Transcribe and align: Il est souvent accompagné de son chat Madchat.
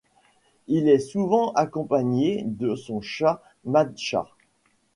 Il 0.65 0.89
est 0.89 0.97
souvent 0.97 1.51
accompagné 1.53 2.41
de 2.47 2.73
son 2.73 3.01
chat 3.01 3.43
Madchat. 3.65 4.25